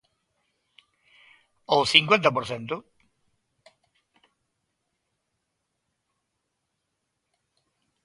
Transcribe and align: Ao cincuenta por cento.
Ao 1.73 1.81
cincuenta 1.93 2.29
por 2.35 2.45
cento. 2.51 2.75